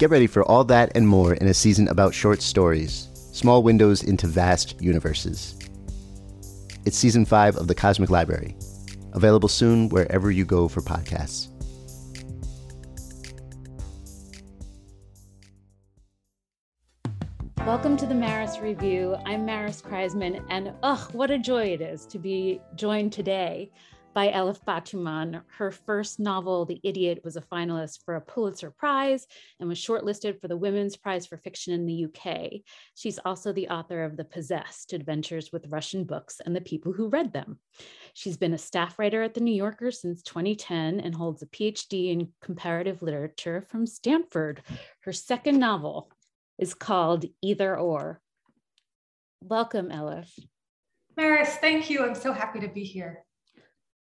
[0.00, 4.02] Get ready for all that and more in a season about short stories, small windows
[4.02, 5.58] into vast universes.
[6.86, 8.56] It's season five of The Cosmic Library,
[9.12, 11.48] available soon wherever you go for podcasts.
[17.66, 19.16] Welcome to the Maris Review.
[19.26, 23.70] I'm Maris Kreisman, and ugh, what a joy it is to be joined today
[24.12, 25.42] by Elif Batuman.
[25.58, 29.26] Her first novel, The Idiot, was a finalist for a Pulitzer Prize
[29.58, 32.60] and was shortlisted for the Women's Prize for Fiction in the UK.
[32.94, 37.08] She's also the author of The Possessed Adventures with Russian Books and the People Who
[37.08, 37.58] Read Them.
[38.14, 42.10] She's been a staff writer at The New Yorker since 2010 and holds a PhD
[42.10, 44.62] in comparative literature from Stanford.
[45.02, 46.10] Her second novel
[46.58, 48.20] is called Either Or.
[49.42, 50.28] Welcome, Elif.
[51.16, 52.04] Maris, thank you.
[52.04, 53.24] I'm so happy to be here.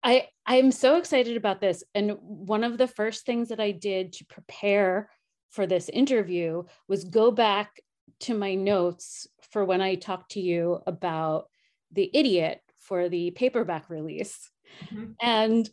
[0.04, 1.82] I I'm so excited about this.
[1.94, 5.08] And one of the first things that I did to prepare
[5.50, 7.80] for this interview was go back
[8.20, 11.48] to my notes for when I talked to you about
[11.92, 14.50] the idiot for the paperback release.
[14.84, 15.12] Mm-hmm.
[15.22, 15.70] And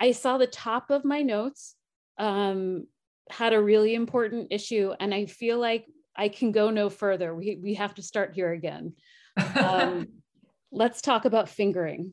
[0.00, 1.74] I saw the top of my notes
[2.18, 2.86] um,
[3.30, 4.92] had a really important issue.
[4.98, 5.84] And I feel like
[6.16, 7.34] I can go no further.
[7.34, 8.94] We, we have to start here again.
[9.56, 10.06] Um,
[10.70, 12.12] let's talk about fingering.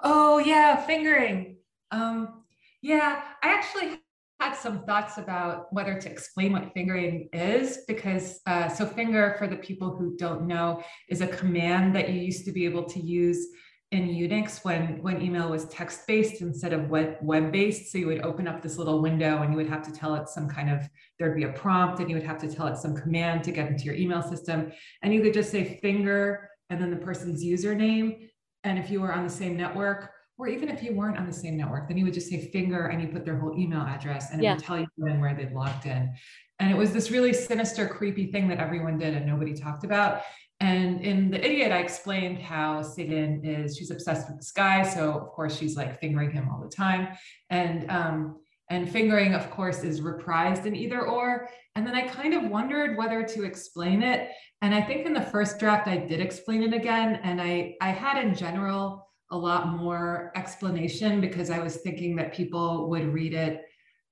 [0.00, 1.56] Oh yeah, fingering.
[1.90, 2.42] Um,
[2.82, 4.00] yeah, I actually
[4.40, 9.46] had some thoughts about whether to explain what fingering is because uh, so finger for
[9.46, 13.00] the people who don't know is a command that you used to be able to
[13.00, 13.46] use
[13.92, 17.90] in Unix when when email was text based instead of web web based.
[17.90, 20.28] So you would open up this little window and you would have to tell it
[20.28, 20.86] some kind of
[21.18, 23.68] there'd be a prompt and you would have to tell it some command to get
[23.68, 28.28] into your email system and you could just say finger and then the person's username
[28.66, 31.32] and if you were on the same network, or even if you weren't on the
[31.32, 34.32] same network, then you would just say finger and you put their whole email address
[34.32, 34.54] and it yeah.
[34.54, 36.12] would tell you when where they'd logged in.
[36.58, 40.22] And it was this really sinister, creepy thing that everyone did and nobody talked about.
[40.60, 44.82] And in The Idiot, I explained how Selin is, she's obsessed with this guy.
[44.82, 47.08] So, of course, she's like fingering him all the time.
[47.50, 48.40] And, um,
[48.70, 51.48] and fingering, of course, is reprised in either or.
[51.74, 54.30] And then I kind of wondered whether to explain it.
[54.62, 57.20] And I think in the first draft, I did explain it again.
[57.22, 62.32] And I, I had in general a lot more explanation because I was thinking that
[62.32, 63.62] people would read it.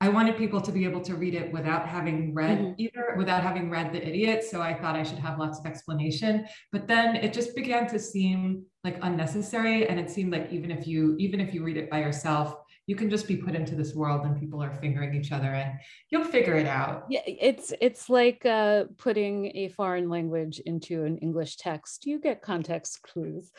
[0.00, 2.72] I wanted people to be able to read it without having read mm-hmm.
[2.76, 4.44] either, without having read The Idiot.
[4.44, 6.46] So I thought I should have lots of explanation.
[6.72, 9.88] But then it just began to seem like unnecessary.
[9.88, 12.56] And it seemed like even if you, even if you read it by yourself,
[12.86, 15.78] you can just be put into this world and people are fingering each other and
[16.10, 17.04] you'll figure it out.
[17.08, 22.06] Yeah it's it's like uh, putting a foreign language into an english text.
[22.06, 23.50] You get context clues.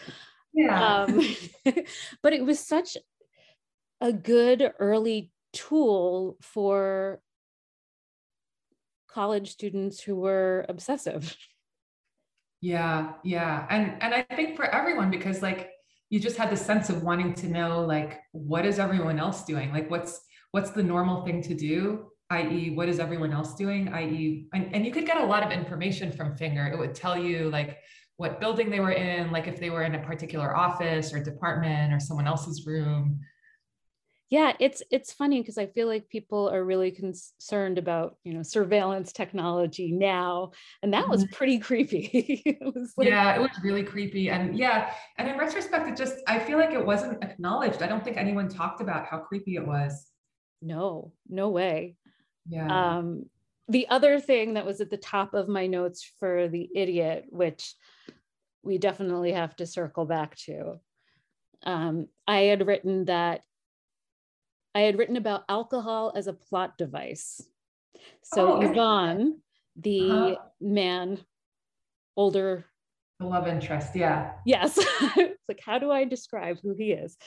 [0.54, 1.04] Yeah.
[1.04, 1.22] Um,
[2.24, 2.98] but it was such
[4.00, 7.20] a good early tool for
[9.10, 11.36] college students who were obsessive.
[12.62, 13.66] Yeah yeah.
[13.70, 15.72] And and i think for everyone because like
[16.10, 19.72] you just had the sense of wanting to know like what is everyone else doing?
[19.72, 20.22] Like what's
[20.52, 22.08] what's the normal thing to do?
[22.30, 23.90] I.e what is everyone else doing?
[23.90, 26.68] I.e and, and you could get a lot of information from finger.
[26.68, 27.78] It would tell you like
[28.18, 31.94] what building they were in like if they were in a particular office or department
[31.94, 33.20] or someone else's room
[34.30, 38.42] yeah it's it's funny because i feel like people are really concerned about you know
[38.42, 40.52] surveillance technology now
[40.82, 41.32] and that was Mhm.
[41.32, 42.10] pretty creepy
[42.46, 44.30] it was like yeah, it was really creepy.
[44.30, 47.82] And yeah, and in retrospect, it just, I feel like it wasn't acknowledged.
[47.82, 50.10] I don't think anyone talked about how creepy it was.
[50.62, 51.96] no no way
[52.48, 52.98] Yeah.
[52.98, 53.26] um
[53.68, 57.74] the other thing that was at the top of my notes for the idiot which
[58.64, 60.80] we definitely have to circle back to
[61.64, 63.42] um i had written that
[64.76, 67.42] i had written about alcohol as a plot device
[68.24, 69.42] so Oh, Ivan
[69.78, 70.36] the Uh-huh.
[70.62, 71.20] man
[72.16, 72.66] older
[73.20, 73.96] the love interest.
[73.96, 74.34] Yeah.
[74.46, 74.78] yes
[75.18, 77.18] it's like how do i describe who he is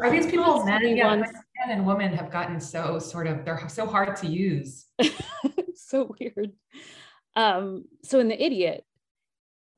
[0.00, 0.96] Are these people men?
[0.96, 1.32] Yeah, wants-
[1.66, 4.86] men and women have gotten so sort of, they're so hard to use.
[5.74, 6.52] so weird.
[7.34, 8.84] Um, so in The Idiot,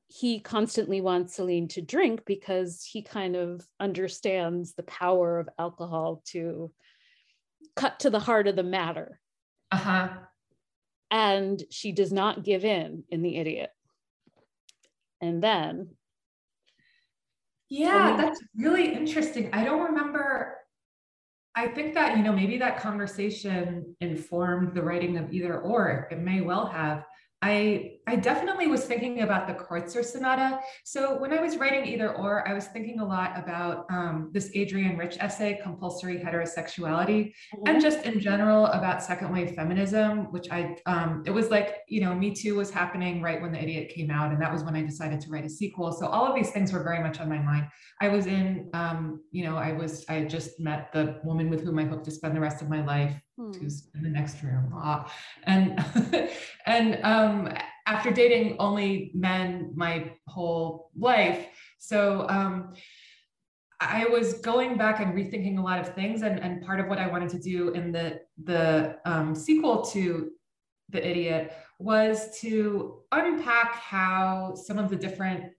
[0.09, 6.21] he constantly wants Selin to drink because he kind of understands the power of alcohol
[6.33, 6.71] to
[7.75, 9.19] cut to the heart of the matter.
[9.71, 10.09] Uh huh.
[11.11, 13.69] And she does not give in in The Idiot.
[15.21, 15.89] And then,
[17.69, 19.49] Yeah, that's really interesting.
[19.53, 20.57] I don't remember.
[21.55, 26.07] I think that, you know, maybe that conversation informed the writing of either or.
[26.11, 27.05] It may well have.
[27.45, 30.59] I I definitely was thinking about the Kreutzer Sonata.
[30.83, 34.49] So when I was writing either or, I was thinking a lot about um, this
[34.55, 37.33] Adrienne Rich essay, Compulsory Heterosexuality,
[37.67, 42.01] and just in general about second wave feminism which i um, it was like you
[42.01, 44.75] know me too was happening right when the idiot came out and that was when
[44.75, 45.91] i decided to write a sequel.
[45.91, 47.67] So all of these things were very much on my mind.
[48.01, 51.61] I was in um, you know i was i had just met the woman with
[51.63, 54.41] whom i hope to spend the rest of my life hmm, who's in the next
[54.43, 55.11] room ah.
[55.43, 55.83] and
[56.65, 57.53] and um,
[57.85, 61.47] after dating only men my whole life
[61.77, 62.73] so um,
[63.79, 66.97] I was going back and rethinking a lot of things, and, and part of what
[66.97, 70.31] I wanted to do in the the um, sequel to
[70.89, 75.51] The Idiot was to unpack how some of the different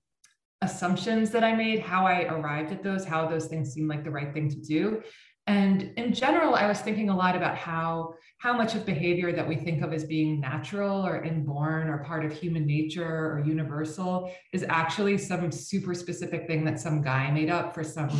[0.63, 4.11] assumptions that I made, how I arrived at those, how those things seemed like the
[4.11, 5.03] right thing to do.
[5.49, 9.47] And in general, I was thinking a lot about how how much of behavior that
[9.47, 14.31] we think of as being natural or inborn or part of human nature or universal
[14.53, 18.11] is actually some super specific thing that some guy made up for some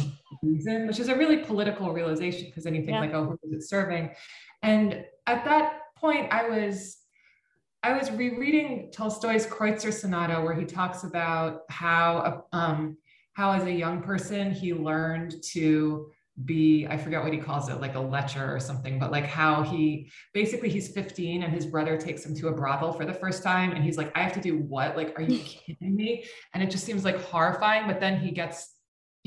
[0.43, 3.01] reason, which is a really political realization because then you think Yeah.
[3.01, 4.11] like, oh, who is it serving?
[4.63, 6.99] And at that point, I was
[7.83, 12.97] I was rereading Tolstoy's Kreutzer Sonata, where he talks about how um,
[13.35, 16.11] how as a young person he learned to
[16.45, 19.63] be I forget what he calls it, like a lecher or something, but like how
[19.63, 23.43] he basically he's 15 and his brother takes him to a brothel for the first
[23.43, 24.97] time, and he's like, I have to do what?
[24.97, 26.25] Like, are you kidding me?
[26.53, 27.87] And it just seems like horrifying.
[27.87, 28.75] But then he gets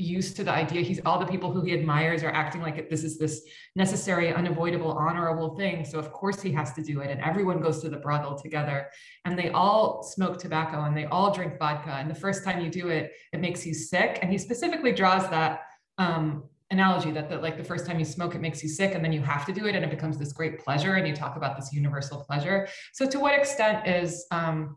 [0.00, 3.04] used to the idea he's all the people who he admires are acting like this
[3.04, 3.42] is this
[3.76, 7.82] necessary unavoidable honorable thing so of course he has to do it and everyone goes
[7.82, 8.88] to the brothel together
[9.26, 12.70] and they all smoke tobacco and they all drink vodka and the first time you
[12.70, 15.60] do it it makes you sick and he specifically draws that
[15.98, 19.04] um, analogy that, that like the first time you smoke it makes you sick and
[19.04, 21.36] then you have to do it and it becomes this great pleasure and you talk
[21.36, 24.76] about this universal pleasure so to what extent is um,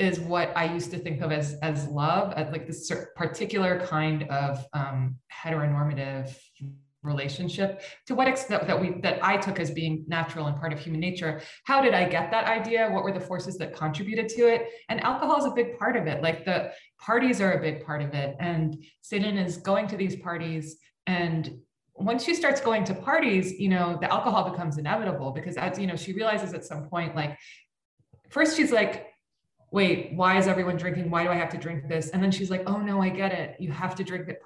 [0.00, 4.22] is what I used to think of as as love, as like this particular kind
[4.24, 6.34] of um, heteronormative
[7.02, 7.82] relationship.
[8.06, 11.00] To what extent that we that I took as being natural and part of human
[11.00, 11.42] nature.
[11.64, 12.88] How did I get that idea?
[12.90, 14.68] What were the forces that contributed to it?
[14.88, 16.22] And alcohol is a big part of it.
[16.22, 18.36] Like the parties are a big part of it.
[18.40, 20.78] And Selin is going to these parties
[21.10, 21.60] and
[21.94, 25.86] once she starts going to parties, you know, the alcohol becomes inevitable because as you
[25.86, 27.36] know, she realizes at some point, like
[28.30, 29.08] first she's like,
[29.72, 31.10] wait, why is everyone drinking?
[31.10, 32.10] Why do I have to drink this?
[32.10, 33.56] And then she's like, oh no, I get it.
[33.58, 34.36] You have to drink at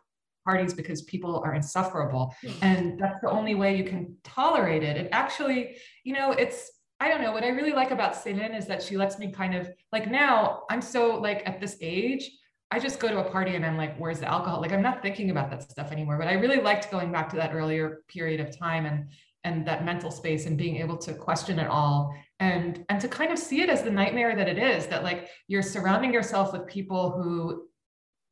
[0.45, 2.35] parties because people are insufferable.
[2.43, 2.53] Hmm.
[2.63, 4.97] And that's the only way you can tolerate it.
[4.97, 7.33] And actually, you know, it's I don't know.
[7.33, 10.63] What I really like about Selin is that she lets me kind of like now
[10.71, 12.31] I'm so like at this age,
[12.75, 14.61] I just go to a party and I'm like, where's the alcohol?
[14.61, 16.19] Like I'm not thinking about that stuff anymore.
[16.19, 19.07] But I really liked going back to that earlier period of time and
[19.45, 23.31] and that mental space and being able to question it all and and to kind
[23.31, 26.67] of see it as the nightmare that it is that like you're surrounding yourself with
[26.67, 27.69] people who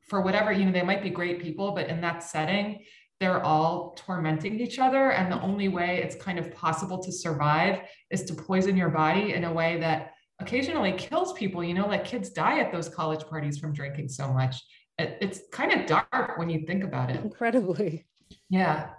[0.01, 2.83] for whatever you know they might be great people but in that setting
[3.19, 7.81] they're all tormenting each other and the only way it's kind of possible to survive
[8.09, 10.12] is to poison your body in a way that
[10.43, 14.31] occasionally kills people you know like kids die at those college parties from drinking so
[14.31, 14.63] much
[14.99, 18.05] it, it's kind of dark when you think about it incredibly.
[18.49, 18.89] yeah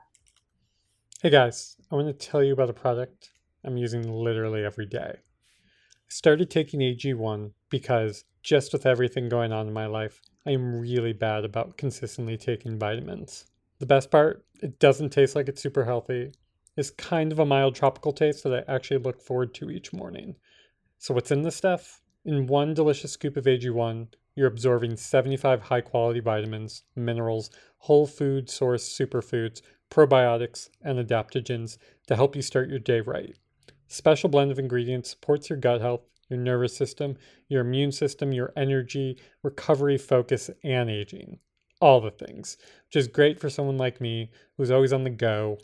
[1.25, 3.31] Hey guys, I want to tell you about a product
[3.65, 5.15] I'm using literally every day.
[5.17, 10.79] I started taking AG1 because just with everything going on in my life, I am
[10.79, 13.47] really bad about consistently taking vitamins.
[13.79, 16.33] The best part, it doesn't taste like it's super healthy.
[16.77, 20.37] It's kind of a mild tropical taste that I actually look forward to each morning.
[21.05, 22.01] So, what's in this stuff?
[22.25, 24.07] In one delicious scoop of AG1,
[24.37, 32.17] you're absorbing 75 high quality vitamins, minerals, whole food source superfoods, probiotics, and adaptogens to
[32.17, 33.37] help you start your day right.
[33.87, 37.19] Special blend of ingredients supports your gut health, your nervous system,
[37.51, 41.39] your immune system, your energy, recovery, focus, and aging.
[41.83, 42.57] All the things,
[42.87, 45.59] which is great for someone like me who's always on the go,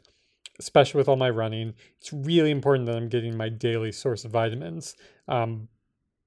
[0.61, 1.75] especially with all my running.
[1.99, 4.95] It's really important that I'm getting my daily source of vitamins.
[5.27, 5.69] Um,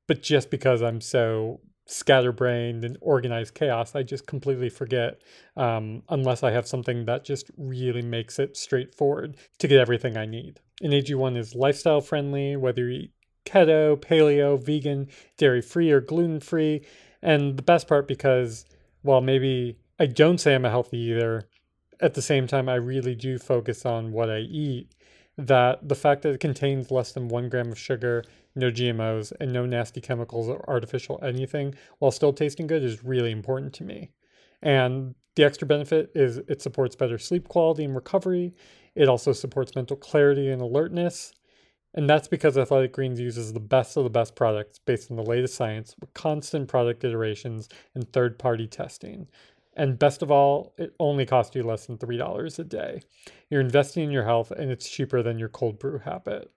[0.08, 5.22] but just because I'm so scatterbrained and organized chaos, I just completely forget
[5.56, 10.26] um, unless I have something that just really makes it straightforward to get everything I
[10.26, 10.60] need.
[10.82, 13.12] And AG1 is lifestyle friendly, whether you eat
[13.46, 16.86] keto, paleo, vegan, dairy free, or gluten free.
[17.22, 18.66] And the best part, because
[19.04, 21.48] while maybe I don't say I'm a healthy eater,
[22.04, 24.94] at the same time, I really do focus on what I eat.
[25.36, 28.24] That the fact that it contains less than one gram of sugar
[28.56, 33.32] no GMOs, and no nasty chemicals or artificial anything while still tasting good is really
[33.32, 34.12] important to me.
[34.62, 38.54] And the extra benefit is it supports better sleep quality and recovery.
[38.96, 41.34] It also supports mental clarity and alertness.
[41.96, 45.24] And that's because Athletic Greens uses the best of the best products based on the
[45.24, 49.28] latest science with constant product iterations and third party testing.
[49.76, 53.02] And best of all, it only costs you less than $3 a day.
[53.50, 56.52] You're investing in your health and it's cheaper than your cold brew habit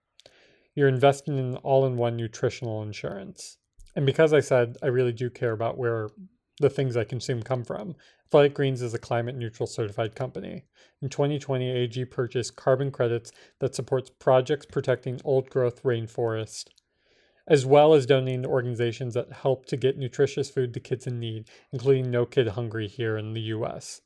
[0.76, 3.56] you're investing in all in one nutritional insurance.
[3.96, 6.10] And because I said I really do care about where
[6.60, 7.96] the things I consume come from,
[8.26, 10.64] Athletic Greens is a climate neutral certified company.
[11.00, 16.68] In 2020, AG purchased carbon credits that supports projects protecting old growth rainforest,
[17.48, 21.20] as well as donating to organizations that help to get nutritious food to kids in
[21.20, 24.00] need, including No Kid Hungry here in the US.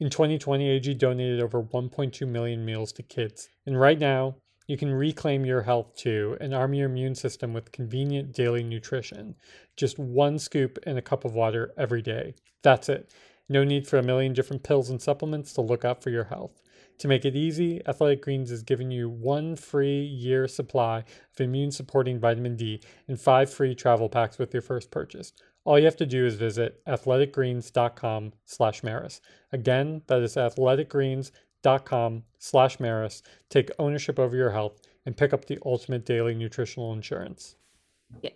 [0.00, 3.48] In 2020, AG donated over 1.2 million meals to kids.
[3.64, 4.36] And right now,
[4.66, 9.34] you can reclaim your health too and arm your immune system with convenient daily nutrition.
[9.76, 12.34] Just one scoop in a cup of water every day.
[12.62, 13.12] That's it.
[13.48, 16.62] No need for a million different pills and supplements to look out for your health.
[16.98, 21.70] To make it easy, Athletic Greens is giving you one free year supply of immune
[21.70, 25.32] supporting vitamin D and five free travel packs with your first purchase.
[25.64, 29.20] All you have to do is visit athleticgreens.com slash Maris.
[29.52, 33.22] Again, that is athleticgreens.com slash Maris.
[33.48, 37.56] Take ownership over your health and pick up the ultimate daily nutritional insurance.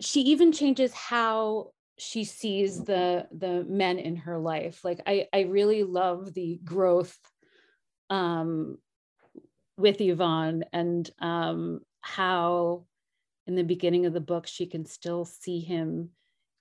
[0.01, 4.85] She even changes how she sees the the men in her life.
[4.85, 7.19] Like I I really love the growth
[8.11, 8.79] um
[9.77, 12.85] with Ivan and um how
[13.47, 16.11] in the beginning of the book she can still see him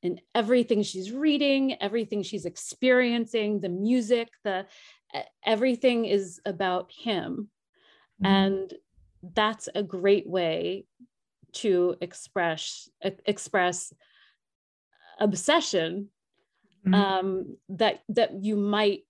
[0.03, 4.65] in everything she's reading, everything she's experiencing, the music, the
[5.45, 7.49] everything is about him.
[8.21, 8.25] Mm-hmm.
[8.25, 8.73] And
[9.35, 10.85] that's a great way
[11.53, 13.93] to express express
[15.19, 16.09] obsession
[16.85, 16.93] mm-hmm.
[16.93, 19.01] um, that that you might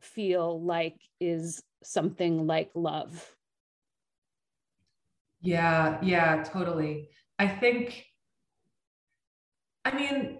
[0.00, 3.36] feel like is something like love.
[5.40, 7.10] Yeah, yeah, totally.
[7.38, 8.04] I think,
[9.84, 10.38] I mean,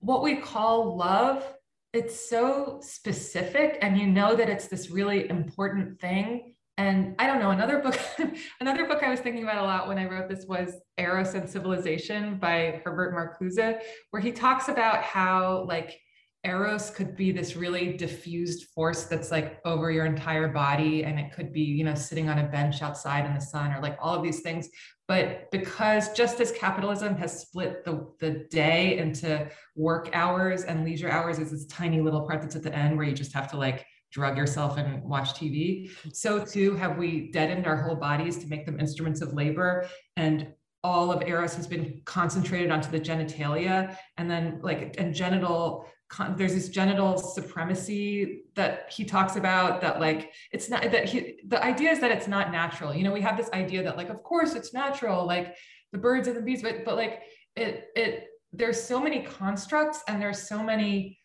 [0.00, 1.44] what we call love
[1.92, 7.38] it's so specific and you know that it's this really important thing and i don't
[7.38, 7.98] know another book
[8.60, 11.48] another book i was thinking about a lot when i wrote this was eros and
[11.48, 13.78] civilization by herbert marcuse
[14.10, 16.00] where he talks about how like
[16.44, 21.32] eros could be this really diffused force that's like over your entire body and it
[21.32, 24.14] could be you know sitting on a bench outside in the sun or like all
[24.14, 24.68] of these things
[25.06, 31.10] but because just as capitalism has split the, the day into work hours and leisure
[31.10, 33.56] hours is this tiny little part that's at the end where you just have to
[33.56, 35.90] like drug yourself and watch TV.
[36.12, 39.88] So too have we deadened our whole bodies to make them instruments of labor.
[40.16, 40.52] And
[40.84, 45.86] all of Eros has been concentrated onto the genitalia and then like and genital
[46.36, 51.62] there's this genital supremacy that he talks about that like it's not that he the
[51.64, 52.94] idea is that it's not natural.
[52.94, 55.56] You know we have this idea that like of course it's natural like
[55.92, 57.22] the birds and the bees but but like
[57.56, 61.18] it it there's so many constructs and there's so many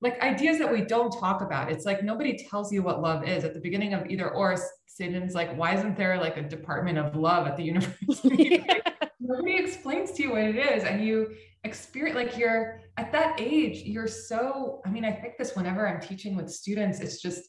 [0.00, 1.70] like ideas that we don't talk about.
[1.70, 3.44] It's like nobody tells you what love is.
[3.44, 4.56] At the beginning of either or
[4.86, 8.64] Selin's like why isn't there like a department of love at the university?
[8.68, 8.93] Like,
[9.24, 13.82] nobody explains to you what it is and you experience like you're at that age
[13.82, 17.42] you're so i mean i think this whenever i'm teaching with students it's just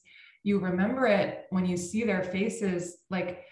[0.43, 3.43] you remember it when you see their faces like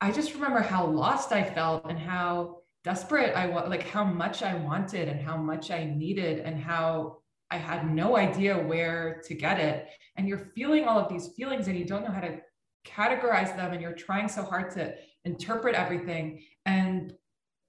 [0.00, 4.42] i just remember how lost i felt and how desperate i was like how much
[4.42, 7.18] i wanted and how much i needed and how
[7.52, 9.86] I had no idea where to get it.
[10.16, 12.40] And you're feeling all of these feelings and you don't know how to
[12.86, 14.94] categorize them and you're trying so hard to
[15.26, 16.42] interpret everything.
[16.64, 17.12] And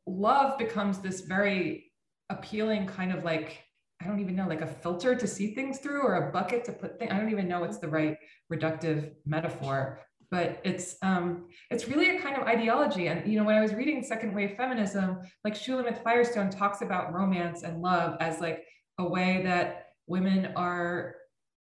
[0.08, 1.92] love becomes this very
[2.30, 3.64] appealing kind of like,
[4.02, 6.74] I don't even know, like a filter to see things through or a bucket to
[6.74, 7.12] put things.
[7.12, 8.18] I don't even know what's the right
[8.52, 13.08] reductive metaphor, but it's um, it's really a kind of ideology.
[13.08, 17.14] And you know, when I was reading second wave feminism, like Shulamith Firestone talks about
[17.14, 18.64] romance and love as like
[18.98, 21.16] a way that women are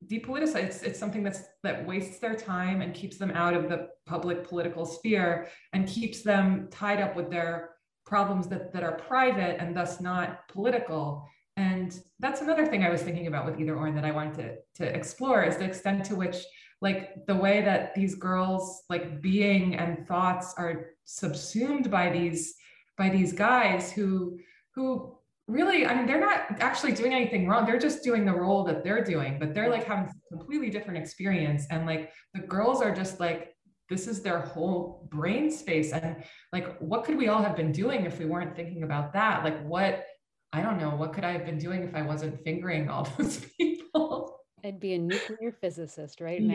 [0.07, 0.65] depoliticized.
[0.65, 4.47] It's, it's something that's that wastes their time and keeps them out of the public
[4.47, 7.71] political sphere and keeps them tied up with their
[8.07, 11.27] problems that, that are private and thus not political.
[11.57, 14.85] And that's another thing I was thinking about with either or that I wanted to,
[14.85, 16.37] to explore is the extent to which
[16.83, 22.55] like the way that these girls like being and thoughts are subsumed by these
[22.99, 24.39] by these guys who
[24.75, 25.17] who
[25.49, 27.67] really, I mean, they're not actually doing anything wrong.
[27.67, 30.99] They're just doing the role that they're doing, but they're like having a completely different
[30.99, 31.67] experience.
[31.71, 33.56] And like the girls are just like,
[33.89, 35.93] this is their whole brain space.
[35.93, 39.45] And like, what could we all have been doing if we weren't thinking about that?
[39.45, 40.05] Like, what,
[40.53, 43.39] I don't know, what could I have been doing if I wasn't fingering all those
[43.59, 44.41] people?
[44.65, 46.55] I'd be a nuclear physicist right now.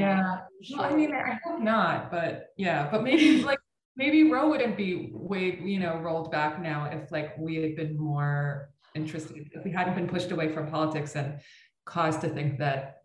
[0.62, 0.78] Yeah.
[0.78, 3.60] Well, I mean, I hope not, but yeah, but maybe like
[3.96, 7.98] maybe Roe wouldn't be way, you know, rolled back now if like we had been
[7.98, 11.40] more interested if we hadn't been pushed away from politics and
[11.86, 13.01] caused to think that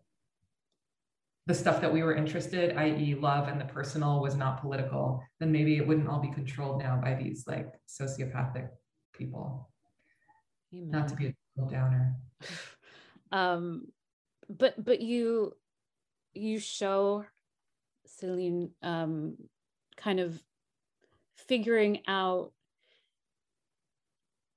[1.47, 5.49] the stuff that we were interested, i.e., love and the personal, was not political, then
[5.49, 8.67] maybe it wouldn't all be controlled now by these like sociopathic
[9.13, 9.69] people.
[10.73, 10.91] Amen.
[10.91, 12.15] Not to be a downer.
[13.29, 13.87] Um,
[14.47, 15.51] but but you
[16.33, 17.25] you show
[18.07, 19.35] Selin um,
[19.97, 20.41] kind of
[21.35, 22.53] figuring out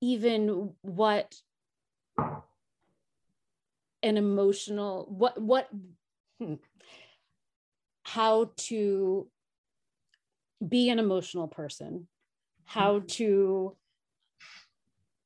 [0.01, 1.35] even what
[4.05, 5.69] an emotional what what
[6.41, 6.55] hmm,
[8.03, 9.29] how to
[10.67, 12.09] be an emotional person
[12.65, 13.07] how mm-hmm.
[13.07, 13.77] to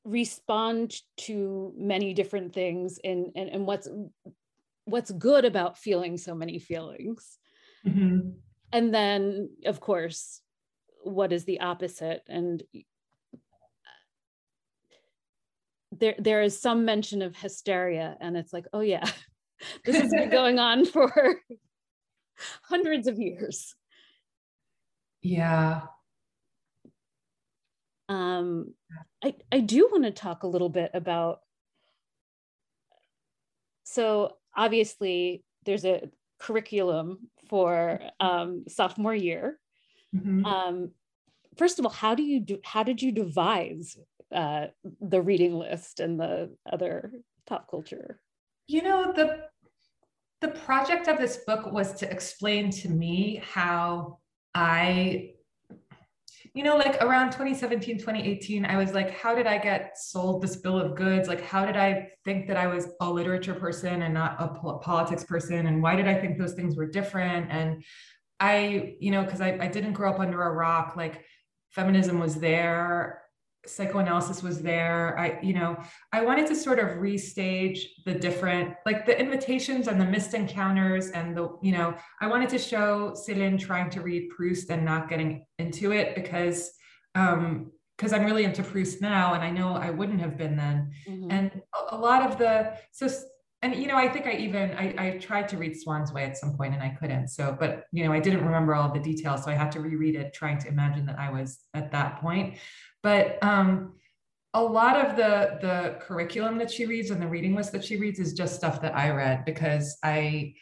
[0.03, 3.87] respond to many different things and and, and what's
[4.85, 7.37] what's good about feeling so many feelings
[7.85, 8.29] mm-hmm.
[8.71, 10.41] and then of course
[11.03, 12.63] what is the opposite and
[15.91, 19.05] there there is some mention of hysteria and it's like oh yeah
[19.83, 21.39] this has been going on for
[22.63, 23.75] hundreds of years
[25.21, 25.81] yeah
[28.09, 28.73] um
[29.23, 31.39] i i do want to talk a little bit about
[33.83, 39.57] so obviously there's a curriculum for um, sophomore year
[40.15, 40.45] mm-hmm.
[40.45, 40.91] um,
[41.57, 43.97] first of all how do you do how did you devise
[44.33, 44.67] uh,
[45.01, 47.11] the reading list and the other
[47.45, 48.19] pop culture?
[48.67, 49.45] You know, the
[50.41, 54.19] the project of this book was to explain to me how
[54.53, 55.35] I
[56.55, 60.55] you know like around 2017 2018 i was like how did i get sold this
[60.55, 61.27] bill of goods?
[61.27, 64.47] Like how did i think that i was a literature person and not a
[64.79, 65.67] politics person?
[65.67, 67.51] And why did i think those things were different?
[67.51, 67.83] And
[68.39, 71.25] i you know because I, I didn't grow up under a rock like
[71.71, 73.21] feminism was there
[73.67, 75.17] psychoanalysis was there.
[75.19, 75.77] I you know
[76.11, 81.09] i wanted to sort of restage the different like the invitations and the missed encounters
[81.11, 85.09] and the you know i wanted to show Selin trying to read proust and not
[85.09, 86.71] getting into it because
[87.15, 90.91] um because i'm really into proust now and i know i wouldn't have been then.
[91.07, 91.31] Mm-hmm.
[91.31, 93.07] and a, a lot of the so
[93.61, 96.37] and you know i think i even I, I tried to read swan's way at
[96.37, 97.29] some point and i couldn't.
[97.29, 100.15] So but you know i didn't remember all the details so i had to reread
[100.15, 102.57] it trying to imagine that i was at that point
[103.05, 103.93] but um,
[104.55, 107.97] a lot of the the curriculum that she reads and the reading list that she
[107.97, 110.55] reads is just stuff that I read because I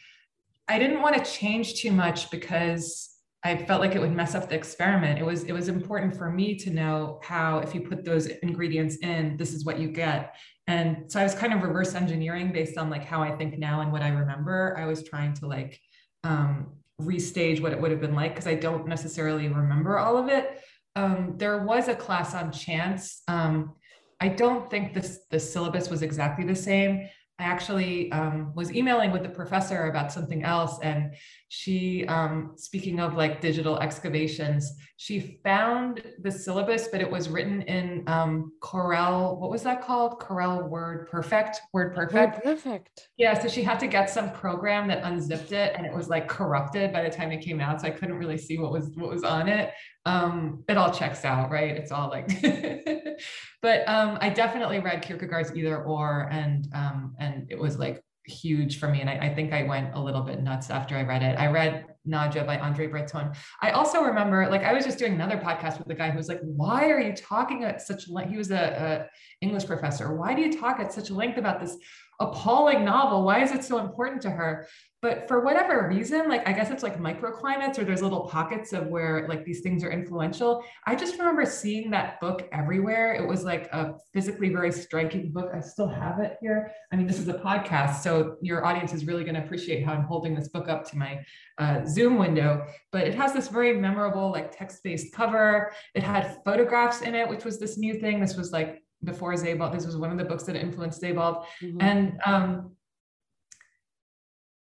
[0.68, 4.50] I didn't want to change too much because I felt like it would mess up
[4.50, 5.18] the experiment.
[5.18, 8.96] It was it was important for me to know how if you put those ingredients
[8.96, 10.34] in, this is what you get.
[10.66, 13.80] And so I was kind of reverse engineering based on like how I think now
[13.80, 14.76] and what I remember.
[14.78, 15.80] I was trying to like
[16.24, 20.28] um, restage what it would have been like because I don't necessarily remember all of
[20.28, 20.60] it
[20.96, 23.22] um, there was a class on chance.
[23.28, 23.74] Um,
[24.20, 27.08] I don't think this the syllabus was exactly the same.
[27.36, 31.14] I actually um, was emailing with the professor about something else, and
[31.48, 37.62] she, um, speaking of like digital excavations, she found the syllabus, but it was written
[37.62, 39.36] in um, Corel.
[39.40, 40.20] What was that called?
[40.20, 41.60] Corel Word Perfect.
[41.72, 42.36] Word Perfect.
[42.36, 43.08] Word Perfect.
[43.16, 43.36] Yeah.
[43.36, 46.92] So she had to get some program that unzipped it, and it was like corrupted
[46.92, 49.24] by the time it came out, so I couldn't really see what was what was
[49.24, 49.72] on it.
[50.06, 51.76] Um, it all checks out, right?
[51.76, 52.28] It's all like.
[53.62, 58.78] but um, I definitely read Kierkegaard's Either Or, and um, and it was like huge
[58.78, 59.00] for me.
[59.00, 61.38] And I, I, think I went a little bit nuts after I read it.
[61.38, 63.32] I read Nadja by Andre Breton.
[63.60, 66.28] I also remember, like, I was just doing another podcast with the guy who was
[66.28, 70.14] like, "Why are you talking at such length?" He was a, a English professor.
[70.14, 71.76] Why do you talk at such length about this
[72.20, 73.24] appalling novel?
[73.24, 74.66] Why is it so important to her?
[75.02, 78.86] But for whatever reason, like I guess it's like microclimates or there's little pockets of
[78.86, 80.64] where like these things are influential.
[80.86, 83.12] I just remember seeing that book everywhere.
[83.12, 85.50] It was like a physically very striking book.
[85.54, 86.72] I still have it here.
[86.90, 89.92] I mean, this is a podcast, so your audience is really going to appreciate how
[89.92, 91.22] I'm holding this book up to my
[91.58, 92.66] uh, Zoom window.
[92.90, 95.72] But it has this very memorable like text-based cover.
[95.94, 98.20] It had photographs in it, which was this new thing.
[98.20, 99.72] This was like before Sebald.
[99.72, 101.44] This was one of the books that influenced Sebald.
[101.62, 101.78] Mm-hmm.
[101.80, 102.72] And um,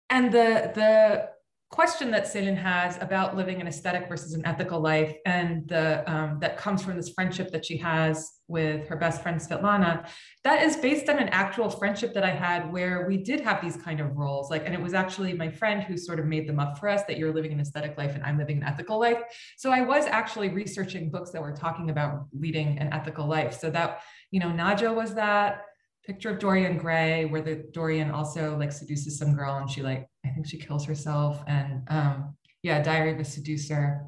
[0.10, 1.30] and the the
[1.70, 6.40] question that Selin has about living an aesthetic versus an ethical life, and the um,
[6.40, 10.08] that comes from this friendship that she has with her best friend Svetlana,
[10.46, 13.76] that is based on an actual friendship that I had where we did have these
[13.76, 14.50] kind of roles.
[14.50, 17.04] Like, and it was actually my friend who sort of made them up for us
[17.04, 19.18] that you're living an aesthetic life and I'm living an ethical life.
[19.58, 23.60] So I was actually researching books that were talking about leading an ethical life.
[23.60, 25.63] So that, you know, Nadja was that
[26.08, 30.08] picture of Dorian Gray where the Dorian also like seduces some girl and she like
[30.26, 34.06] I think she kills herself and um yeah Diary of a Seducer.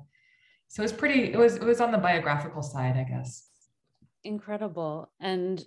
[0.69, 3.47] So it was pretty it was it was on the biographical side I guess.
[4.23, 5.61] Incredible and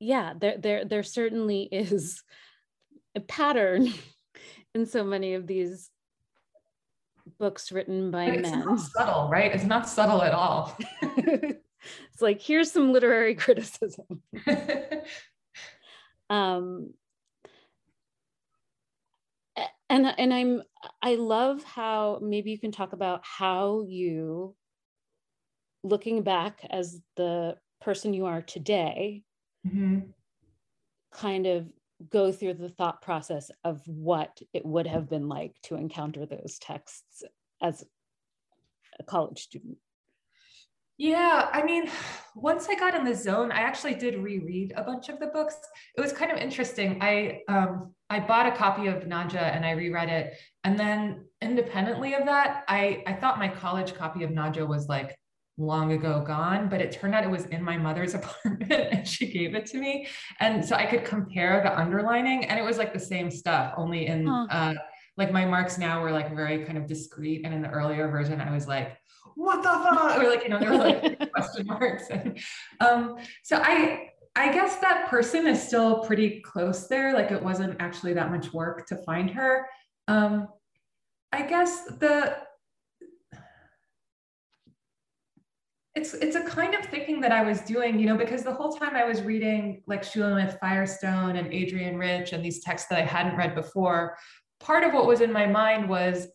[0.00, 2.22] yeah there there there certainly is
[3.14, 3.92] a pattern
[4.74, 5.90] in so many of these
[7.38, 8.58] books written by but men.
[8.58, 9.52] It's not subtle, right?
[9.54, 10.76] It's not subtle at all.
[12.12, 14.22] it's like here's some literary criticism
[16.30, 16.92] um
[19.88, 20.62] and and i'm
[21.02, 24.54] i love how maybe you can talk about how you
[25.82, 29.22] looking back as the person you are today
[29.66, 30.00] mm-hmm.
[31.12, 31.68] kind of
[32.10, 36.58] go through the thought process of what it would have been like to encounter those
[36.60, 37.22] texts
[37.62, 37.84] as
[38.98, 39.78] a college student
[40.98, 41.90] yeah, I mean,
[42.34, 45.56] once I got in the zone, I actually did reread a bunch of the books.
[45.96, 46.98] It was kind of interesting.
[47.00, 52.14] I um, I bought a copy of Nadja and I reread it, and then independently
[52.14, 55.16] of that, I I thought my college copy of Nadja was like
[55.58, 59.32] long ago gone, but it turned out it was in my mother's apartment and she
[59.32, 60.06] gave it to me,
[60.40, 64.06] and so I could compare the underlining, and it was like the same stuff, only
[64.06, 64.46] in huh.
[64.50, 64.74] uh,
[65.16, 68.40] like my marks now were like very kind of discreet, and in the earlier version,
[68.40, 68.96] I was like
[69.36, 70.18] what the fuck?
[70.18, 72.08] Or like, you know, there were like question marks.
[72.10, 72.38] And
[72.80, 77.14] um, so I I guess that person is still pretty close there.
[77.14, 79.66] Like it wasn't actually that much work to find her.
[80.08, 80.48] Um,
[81.32, 82.36] I guess the
[85.94, 88.74] it's it's a kind of thinking that I was doing, you know, because the whole
[88.74, 93.06] time I was reading like Shulamith Firestone and Adrienne Rich and these texts that I
[93.06, 94.18] hadn't read before,
[94.60, 96.28] part of what was in my mind was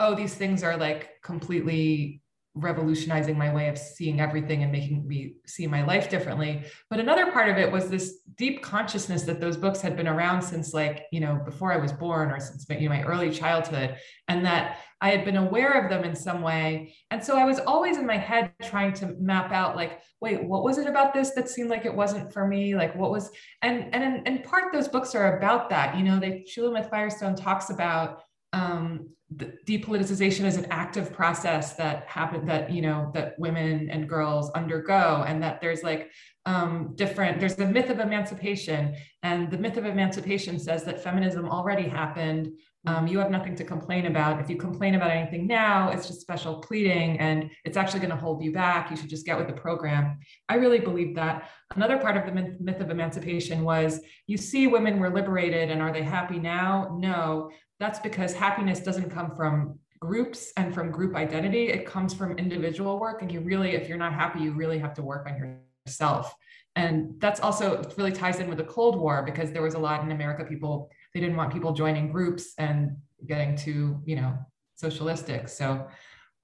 [0.00, 2.21] oh, these things are like completely
[2.54, 6.62] revolutionizing my way of seeing everything and making me see my life differently.
[6.90, 10.42] But another part of it was this deep consciousness that those books had been around
[10.42, 13.96] since like, you know, before I was born or since you know, my early childhood,
[14.28, 16.94] and that I had been aware of them in some way.
[17.10, 20.62] And so I was always in my head trying to map out like, wait, what
[20.62, 22.74] was it about this that seemed like it wasn't for me?
[22.74, 23.30] Like what was,
[23.62, 25.96] and and in, in part those books are about that.
[25.96, 32.44] You know, they Shulamith Firestone talks about um, depoliticization is an active process that happen
[32.46, 36.10] that you know that women and girls undergo and that there's like
[36.44, 41.48] um, different there's the myth of emancipation and the myth of emancipation says that feminism
[41.48, 42.48] already happened.
[42.84, 44.40] Um, you have nothing to complain about.
[44.40, 48.16] If you complain about anything now it's just special pleading and it's actually going to
[48.16, 48.90] hold you back.
[48.90, 50.18] You should just get with the program.
[50.48, 51.48] I really believe that.
[51.76, 55.92] Another part of the myth of emancipation was you see women were liberated and are
[55.92, 56.98] they happy now?
[57.00, 57.50] No
[57.82, 61.66] that's because happiness doesn't come from groups and from group identity.
[61.66, 63.22] It comes from individual work.
[63.22, 66.32] And you really, if you're not happy, you really have to work on yourself.
[66.76, 70.04] And that's also really ties in with the Cold War because there was a lot
[70.04, 74.38] in America, people, they didn't want people joining groups and getting too, you know,
[74.76, 75.48] socialistic.
[75.48, 75.88] So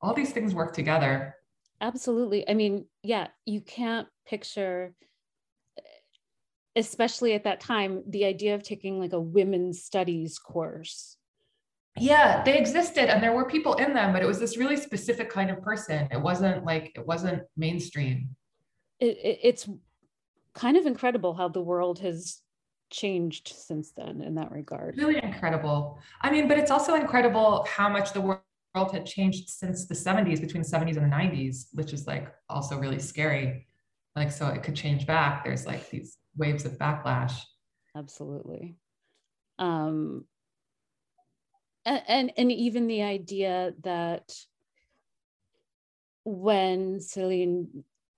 [0.01, 1.37] all these things work together.
[1.81, 2.49] Absolutely.
[2.49, 4.93] I mean, yeah, you can't picture
[6.75, 11.18] especially at that time the idea of taking like a women's studies course
[12.01, 15.31] yeah they existed and there were people in them but it was this really specific
[15.31, 16.09] kind of person.
[16.11, 18.35] It wasn't like it wasn't mainstream.
[19.01, 19.69] It, it, it's
[20.55, 22.41] kind of incredible how the world has
[22.91, 24.97] changed since then in that regard.
[24.97, 26.01] Really incredible.
[26.21, 28.43] I mean but it's also incredible how much the world
[28.93, 32.79] had changed since the 70s between the 70s and the 90s which is like also
[32.79, 33.67] really scary.
[34.17, 35.45] Like so it could change back.
[35.45, 37.35] There's like these waves of backlash.
[37.97, 38.77] Absolutely.
[39.59, 40.25] Um,
[41.85, 44.33] and, and and even the idea that
[46.25, 47.69] when Selin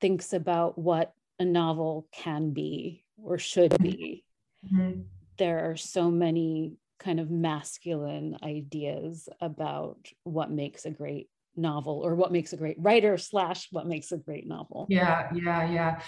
[0.01, 4.25] thinks about what a novel can be or should be,
[4.67, 5.03] mm-hmm.
[5.39, 12.15] there are so many kind of masculine ideas about what makes a great novel or
[12.15, 16.01] what makes a great writer slash what makes a great novel yeah yeah yeah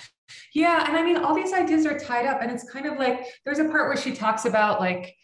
[0.54, 3.26] yeah and i mean all these ideas are tied up and it's kind of like
[3.44, 5.14] there's a part where she talks about like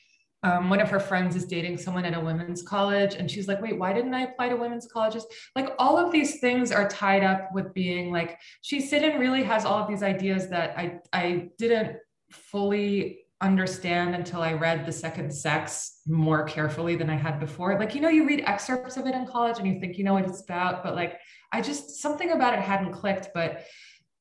[0.44, 3.60] um, one of her friends is dating someone at a women's college and she's like
[3.60, 5.26] wait why didn't i apply to women's colleges?
[5.56, 9.64] Like all of these things are tied up with being like she Siddon really has
[9.64, 11.96] all of these ideas that i i didn't
[12.30, 17.78] fully understand until i read the second sex more carefully than i had before.
[17.78, 20.14] Like you know you read excerpts of it in college and you think you know
[20.14, 21.18] what it's about but like
[21.52, 23.64] i just something about it hadn't clicked but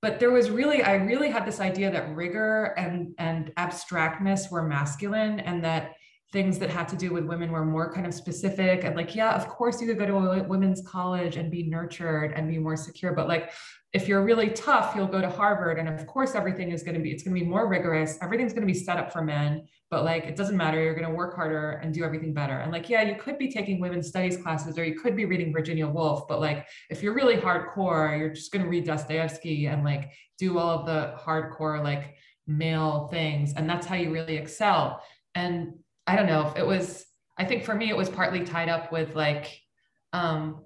[0.01, 4.63] but there was really i really had this idea that rigor and and abstractness were
[4.63, 5.93] masculine and that
[6.33, 9.33] things that had to do with women were more kind of specific and like yeah
[9.35, 12.75] of course you could go to a women's college and be nurtured and be more
[12.75, 13.51] secure but like
[13.93, 16.99] if you're really tough you'll go to harvard and of course everything is going to
[16.99, 18.17] be it's going to be more rigorous.
[18.21, 20.83] Everything's going to be set up for men but like it doesn't matter.
[20.83, 22.59] You're going to work harder and do everything better.
[22.59, 25.53] And like yeah you could be taking women's studies classes or you could be reading
[25.53, 29.85] virginia woolf but like if you're really hardcore you're just going to read dostoevsky and
[29.85, 32.15] like do all of the hardcore like
[32.47, 33.53] male things.
[33.53, 35.03] And that's how you really excel.
[35.35, 35.73] And
[36.07, 37.05] I don't know if it was,
[37.37, 39.59] I think for me, it was partly tied up with like,
[40.13, 40.63] um,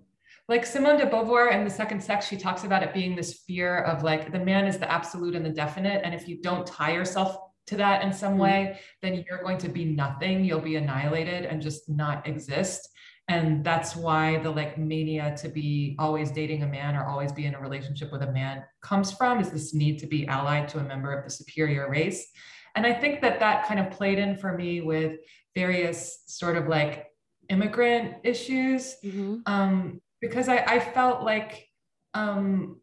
[0.48, 3.80] like Simone de Beauvoir in the second sex, she talks about it being this fear
[3.80, 6.02] of like the man is the absolute and the definite.
[6.04, 8.42] And if you don't tie yourself to that in some mm-hmm.
[8.42, 10.44] way, then you're going to be nothing.
[10.44, 12.90] You'll be annihilated and just not exist.
[13.28, 17.46] And that's why the like mania to be always dating a man or always be
[17.46, 20.80] in a relationship with a man comes from is this need to be allied to
[20.80, 22.28] a member of the superior race.
[22.76, 25.20] And I think that that kind of played in for me with
[25.56, 27.08] various sort of like
[27.50, 29.38] immigrant issues mm-hmm.
[29.46, 31.68] um, because I, I felt like
[32.14, 32.82] um,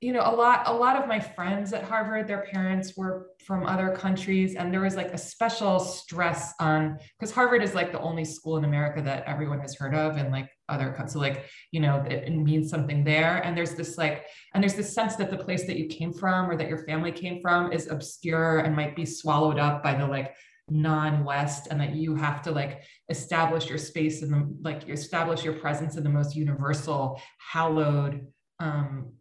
[0.00, 3.64] you know a lot a lot of my friends at harvard their parents were from
[3.64, 8.00] other countries and there was like a special stress on because harvard is like the
[8.00, 11.12] only school in america that everyone has heard of and like other cuts.
[11.12, 14.24] so like you know it, it means something there and there's this like
[14.54, 17.12] and there's this sense that the place that you came from or that your family
[17.12, 20.34] came from is obscure and might be swallowed up by the like
[20.68, 25.54] non-west and that you have to like establish your space in the like establish your
[25.54, 28.26] presence in the most universal hallowed
[28.58, 29.12] um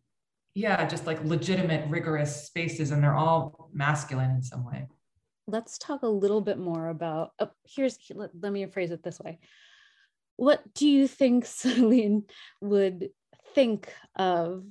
[0.55, 4.88] yeah, just like legitimate, rigorous spaces, and they're all masculine in some way.
[5.47, 7.34] Let's talk a little bit more about.
[7.39, 9.39] Oh, here's let, let me phrase it this way.
[10.38, 12.24] What do you think Selin
[12.62, 13.10] would
[13.54, 14.65] think of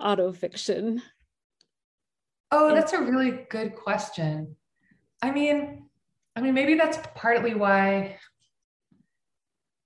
[0.00, 1.00] autofiction?
[2.50, 4.56] Oh, that's a really good question.
[5.22, 5.88] I mean,
[6.34, 8.18] I mean, maybe that's partly why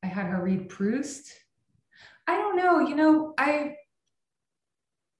[0.02, 1.32] I had her read Proust.
[2.26, 2.80] I don't know.
[2.80, 3.76] You know, I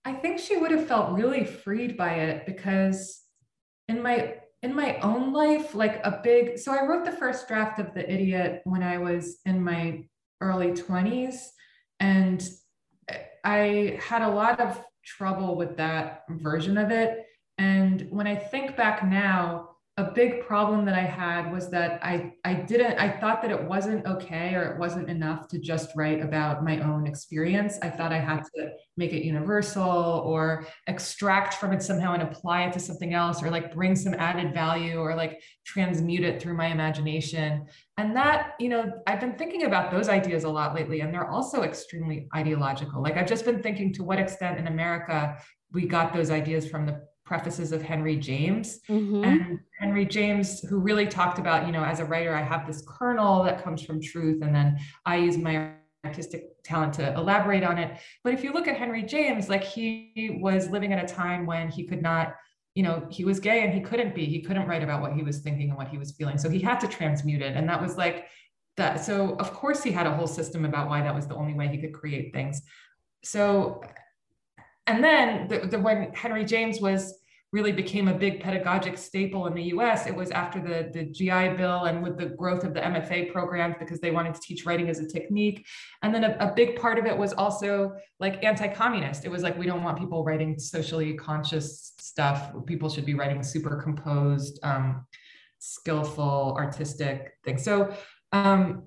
[0.05, 3.23] I think she would have felt really freed by it because
[3.89, 7.79] in my in my own life, like a big so I wrote the first draft
[7.79, 10.05] of The Idiot when I was in my
[10.41, 11.37] early 20s
[12.01, 12.43] and
[13.45, 17.27] I had a lot of trouble with that version of it.
[17.59, 22.33] And when I think back now, a big problem that I had was that I
[22.45, 26.21] I didn't I thought that it wasn't okay or it wasn't enough to just write
[26.21, 27.79] about my own experience.
[27.81, 32.65] I thought I had to make it universal or extract from it somehow and apply
[32.65, 36.57] it to something else or like bring some added value or like transmute it through
[36.57, 37.65] my imagination.
[37.97, 41.31] And that, you know, I've been thinking about those ideas a lot lately and they're
[41.31, 43.01] also extremely ideological.
[43.01, 45.37] Like I've just been thinking to what extent in America
[45.73, 48.81] we got those ideas from the prefaces of Henry James.
[48.89, 49.25] Mm-hmm.
[49.25, 52.85] And Henry James, who really talked about, you know, as a writer, I have this
[52.87, 55.73] kernel that comes from truth, and then I use my
[56.05, 57.99] artistic talent to elaborate on it.
[58.23, 61.69] But if you look at Henry James, like he was living at a time when
[61.69, 62.35] he could not,
[62.75, 65.23] you know, he was gay and he couldn't be, he couldn't write about what he
[65.23, 66.37] was thinking and what he was feeling.
[66.37, 67.57] So he had to transmute it.
[67.57, 68.27] And that was like
[68.77, 69.05] that.
[69.05, 71.69] So of course he had a whole system about why that was the only way
[71.69, 72.61] he could create things.
[73.23, 73.83] So
[74.87, 77.15] and then the, the, when Henry James was
[77.55, 81.57] really became a big pedagogic staple in the US, it was after the, the GI
[81.57, 84.91] Bill and with the growth of the MFA programs because they wanted to teach writing
[84.91, 85.65] as a technique.
[86.03, 89.25] And then a, a big part of it was also like anti-communist.
[89.25, 92.53] It was like, we don't want people writing socially conscious stuff.
[92.67, 95.07] People should be writing super composed, um,
[95.61, 97.63] skillful, artistic things.
[97.63, 97.95] So
[98.33, 98.83] um,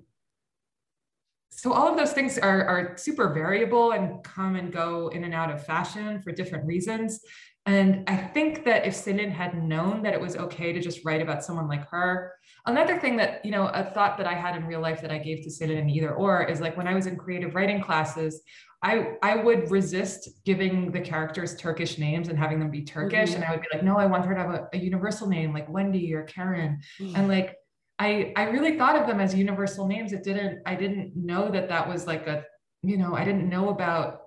[1.58, 5.34] so all of those things are, are super variable and come and go in and
[5.34, 7.20] out of fashion for different reasons
[7.68, 11.22] And I think that if Selin had known that it was okay to just write
[11.22, 12.34] about someone like her,
[12.66, 15.18] another thing that, you know, a thought that I had in real life that I
[15.18, 18.42] gave to Selin in either or is like when I was in creative writing classes,
[18.82, 23.32] I, I would resist giving the characters Turkish names and having them be Turkish.
[23.32, 23.42] Mm-hmm.
[23.42, 25.52] And I would be like, no, I want her to have a, a universal name
[25.54, 26.80] like Wendy or Karen.
[27.02, 27.18] Mm-hmm.
[27.18, 27.58] And like,
[28.00, 30.14] I, I really thought of them as universal names.
[30.14, 32.44] It didn't, I didn't know that that was like a,
[32.84, 34.22] you know, I didn't know about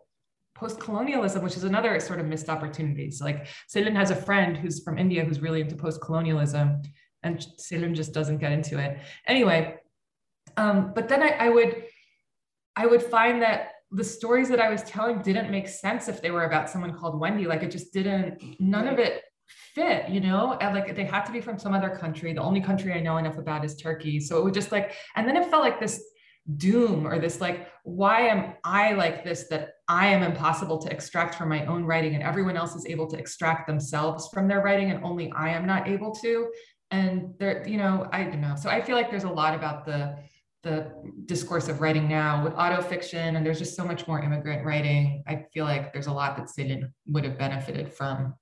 [0.54, 3.10] post-colonialism, which is another sort of missed opportunity.
[3.10, 6.82] So Like Selin has a friend who's from India who's really into post-colonialism,
[7.22, 8.98] and Selin just doesn't get into it.
[9.26, 9.76] Anyway,
[10.56, 11.84] um, but then I, I would
[12.76, 16.30] I would find that the stories that I was telling didn't make sense if they
[16.30, 17.46] were about someone called Wendy.
[17.46, 19.22] Like it just didn't, none of it
[19.74, 22.32] fit, you know, and like they had to be from some other country.
[22.32, 24.20] The only country I know enough about is Turkey.
[24.20, 26.02] So it was just like, and then it felt like this
[26.56, 31.34] doom or this like why am i like this that i am impossible to extract
[31.34, 34.90] from my own writing and everyone else is able to extract themselves from their writing
[34.90, 36.50] and only i am not able to
[36.90, 39.84] and there you know i don't know so i feel like there's a lot about
[39.84, 40.16] the
[40.62, 40.92] the
[41.24, 45.44] discourse of writing now with autofiction and there's just so much more immigrant writing i
[45.52, 48.34] feel like there's a lot that Selin would have benefited from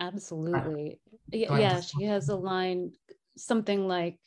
[0.00, 0.98] absolutely.
[1.32, 2.92] Uh, yeah she has a line
[3.36, 4.18] something like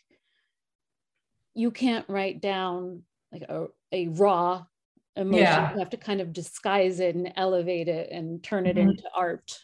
[1.54, 4.64] you can't write down like a, a raw
[5.16, 5.44] emotion.
[5.44, 5.74] Yeah.
[5.74, 8.90] you have to kind of disguise it and elevate it and turn it mm-hmm.
[8.90, 9.60] into art.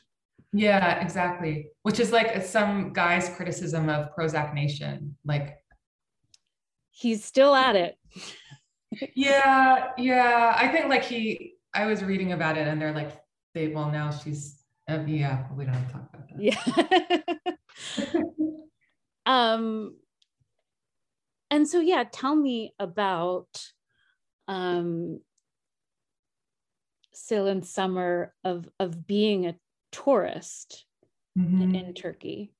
[0.51, 1.69] Yeah exactly.
[1.83, 5.57] Which is like some guy's criticism of prozac nation like
[6.91, 7.97] he's still at it.
[9.15, 10.55] Yeah yeah.
[10.57, 13.21] I think like he i was reading about it and they're like
[13.53, 14.58] they well now she's
[14.89, 16.41] uh, yeah we don't have to talk about that.
[16.41, 17.53] Yeah.
[19.25, 19.95] Um
[21.51, 23.63] and so yeah tell me about
[24.47, 25.19] um
[27.13, 29.55] Selin summer of of being a
[29.91, 30.85] tourist
[31.37, 31.61] mm-hmm.
[31.61, 32.51] in, in turkey.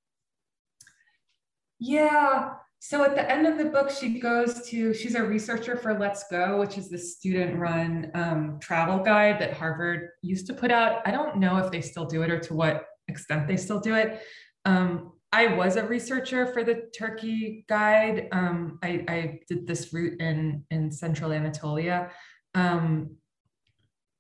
[1.80, 5.98] Yeah so at the end of the book she goes to she's a researcher for
[6.00, 10.72] let's go which is the student run um, travel guide that harvard used to put
[10.72, 13.80] out i don't know if they still do it or to what extent they still
[13.80, 14.22] do it
[14.66, 18.30] um, I was a researcher for the Turkey guide.
[18.32, 22.10] Um, I, I, did this route in, in central Anatolia.
[22.56, 23.16] Um,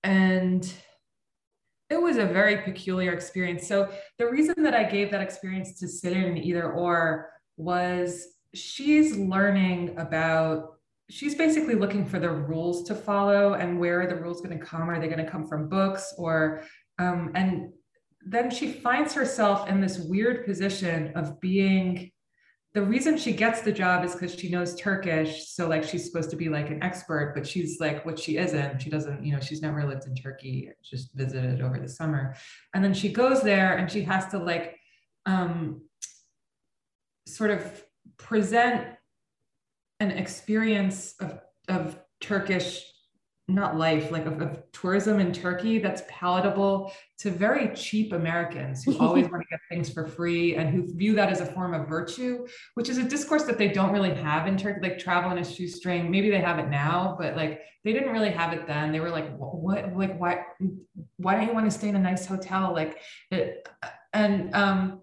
[0.04, 0.72] and
[1.90, 3.68] it was a very peculiar experience.
[3.68, 9.96] So the reason that I gave that experience to Selin either or was she's learning
[9.98, 10.76] about
[11.10, 14.64] she's basically looking for the rules to follow and where are the rules going to
[14.64, 16.62] come are they going to come from books or
[17.00, 17.72] um, and
[18.26, 22.12] then she finds herself in this weird position of being
[22.74, 25.48] the reason she gets the job is because she knows Turkish.
[25.48, 28.82] So like she's supposed to be like an expert, but she's like what she isn't.
[28.82, 32.36] She doesn't, you know, she's never lived in Turkey, just visited over the summer.
[32.76, 34.78] And then she goes there and she has to like
[35.26, 35.82] um
[37.28, 37.84] sort of
[38.20, 38.86] present
[40.00, 42.86] an experience of, of Turkish
[43.50, 48.98] not life, like of, of, tourism in Turkey that's palatable to very cheap Americans who
[49.00, 51.88] always want to get things for free and who view that as a form of
[51.88, 55.40] virtue, which is a discourse that they don't really have in Turkey, like travel in
[55.40, 56.10] a shoestring.
[56.10, 58.92] Maybe they have it now, but like they didn't really have it then.
[58.92, 60.46] They were like, what, like, why,
[61.18, 62.74] why don't you want to stay in a nice hotel?
[62.74, 63.00] Like,
[63.32, 63.68] it,
[64.14, 65.02] and, um,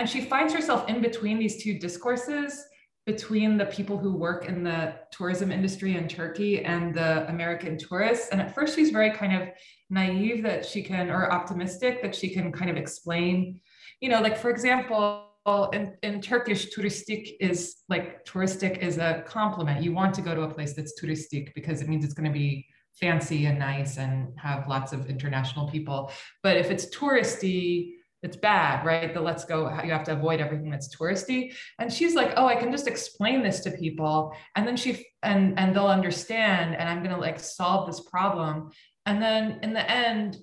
[0.00, 2.64] and she finds herself in between these two discourses
[3.04, 8.28] between the people who work in the tourism industry in Turkey and the American tourists.
[8.30, 9.50] And at first, she's very kind of
[9.90, 13.60] naive that she can, or optimistic that she can kind of explain,
[14.00, 15.26] you know, like for example,
[15.74, 19.84] in, in Turkish, touristic is like touristic is a compliment.
[19.84, 22.38] You want to go to a place that's touristic because it means it's going to
[22.38, 22.66] be
[22.98, 26.10] fancy and nice and have lots of international people.
[26.42, 29.14] But if it's touristy, it's bad, right?
[29.14, 31.54] The let's go, you have to avoid everything that's touristy.
[31.78, 34.34] And she's like, oh, I can just explain this to people.
[34.56, 38.70] And then she, and, and they'll understand, and I'm going to like solve this problem.
[39.06, 40.36] And then in the end,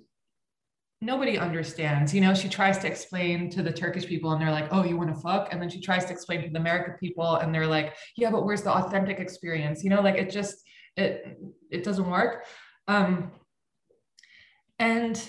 [1.01, 2.13] nobody understands.
[2.13, 4.97] You know, she tries to explain to the Turkish people and they're like, oh, you
[4.97, 5.49] want to fuck?
[5.51, 8.45] And then she tries to explain to the American people and they're like, yeah, but
[8.45, 9.83] where's the authentic experience?
[9.83, 10.55] You know, like it just,
[10.95, 11.37] it,
[11.69, 12.45] it doesn't work.
[12.87, 13.31] Um,
[14.79, 15.21] and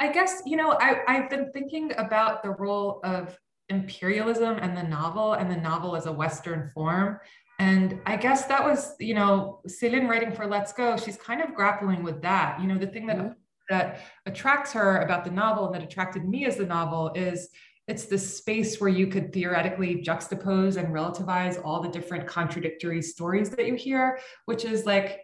[0.00, 3.38] I guess, you know, I, I've been thinking about the role of
[3.68, 7.18] imperialism and the novel and the novel as a Western form.
[7.58, 11.54] And I guess that was, you know, Selin writing for Let's Go, she's kind of
[11.54, 12.60] grappling with that.
[12.60, 13.32] You know, the thing that mm-hmm.
[13.68, 17.48] that attracts her about the novel and that attracted me as the novel is
[17.88, 23.50] it's this space where you could theoretically juxtapose and relativize all the different contradictory stories
[23.50, 25.22] that you hear, which is like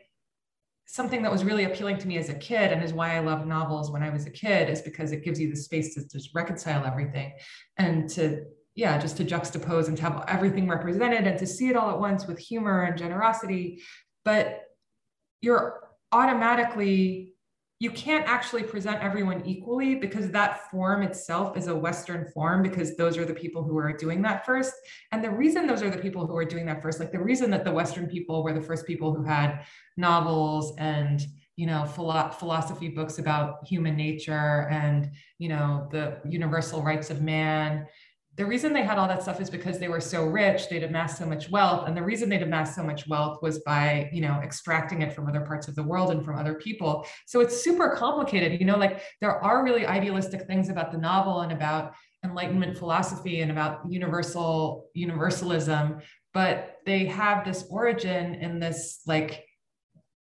[0.94, 3.48] something that was really appealing to me as a kid and is why I love
[3.48, 6.32] novels when I was a kid is because it gives you the space to just
[6.36, 7.32] reconcile everything
[7.78, 8.44] and to
[8.76, 11.98] yeah just to juxtapose and to have everything represented and to see it all at
[11.98, 13.82] once with humor and generosity.
[14.24, 14.60] But
[15.40, 15.80] you're
[16.12, 17.33] automatically
[17.84, 22.96] you can't actually present everyone equally because that form itself is a Western form because
[22.96, 24.72] those are the people who are doing that first.
[25.12, 27.50] And the reason those are the people who are doing that first, like the reason
[27.50, 29.66] that the Western people were the first people who had
[29.98, 31.26] novels and
[31.56, 37.20] you know philo- philosophy books about human nature and you know the universal rights of
[37.20, 37.86] man
[38.36, 41.18] the reason they had all that stuff is because they were so rich they'd amassed
[41.18, 44.40] so much wealth and the reason they'd amassed so much wealth was by you know
[44.42, 47.06] extracting it from other parts of the world and from other people.
[47.26, 51.40] So it's super complicated you know like there are really idealistic things about the novel
[51.40, 56.00] and about enlightenment philosophy and about universal universalism
[56.32, 59.44] but they have this origin in this like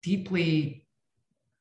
[0.03, 0.87] deeply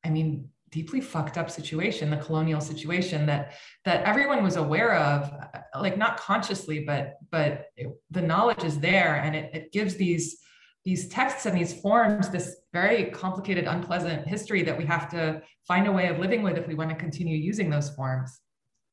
[0.05, 3.53] i mean deeply fucked up situation the colonial situation that
[3.85, 5.31] that everyone was aware of
[5.79, 10.37] like not consciously but but it, the knowledge is there and it, it gives these
[10.83, 15.87] these texts and these forms this very complicated unpleasant history that we have to find
[15.87, 18.39] a way of living with if we want to continue using those forms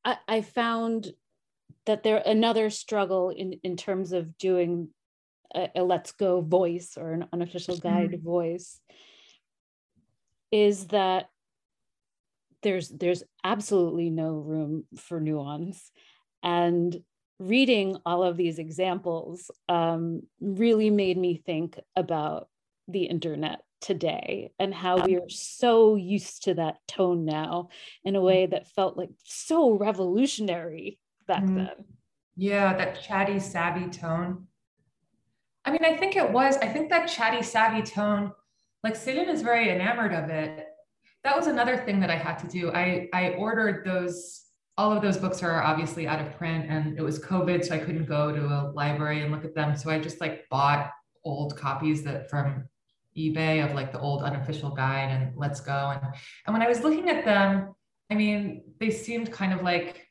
[0.04, 1.12] i, I found
[1.86, 4.88] that there another struggle in in terms of doing
[5.54, 8.24] a, a let's go voice or an unofficial guide mm-hmm.
[8.24, 8.80] voice
[10.50, 11.28] is that
[12.62, 15.90] there's there's absolutely no room for nuance.
[16.42, 16.96] And
[17.38, 22.48] reading all of these examples um, really made me think about
[22.88, 27.68] the internet today and how we are so used to that tone now
[28.02, 30.98] in a way that felt like so revolutionary
[31.28, 31.58] back mm-hmm.
[31.58, 31.84] then.
[32.34, 34.46] Yeah that chatty savvy tone.
[35.64, 38.32] I mean i think it was i think that chatty savvy tone
[38.82, 40.66] like Selin is very enamored of it
[41.24, 42.70] that was another thing that I had to do.
[42.72, 44.44] I I ordered those.
[44.76, 47.78] All of those books are obviously out of print, and it was COVID, so I
[47.78, 49.76] couldn't go to a library and look at them.
[49.76, 50.90] So I just like bought
[51.24, 52.68] old copies that from
[53.16, 55.72] eBay of like the old unofficial guide and Let's Go.
[55.72, 56.14] And
[56.46, 57.74] and when I was looking at them,
[58.10, 60.06] I mean, they seemed kind of like.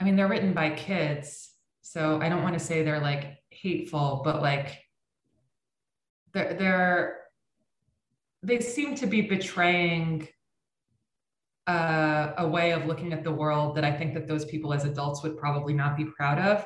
[0.00, 1.50] I mean, they're written by kids,
[1.82, 4.82] so I don't want to say they're like hateful, but like
[6.34, 7.21] they're they're
[8.42, 10.28] they seem to be betraying
[11.66, 14.84] uh, a way of looking at the world that I think that those people as
[14.84, 16.64] adults would probably not be proud of.